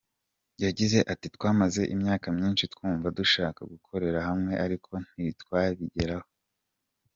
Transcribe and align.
Yagize 0.65 0.97
ati 1.13 1.27
“Twamaze 1.35 1.81
imyaka 1.95 2.27
myinshi 2.37 2.65
twumva 2.73 3.07
dushaka 3.17 3.61
gukorera 3.71 4.19
hamwe 4.27 4.53
ariko 4.65 4.91
ntitwabigeraho. 5.07 6.29